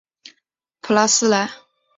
[0.81, 1.51] 普拉斯莱。